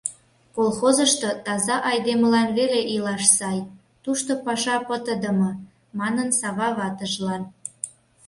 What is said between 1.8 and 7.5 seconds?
айдемылан веле илаш сай, тушто паша пытыдыме,— манын Сава ватыжлан.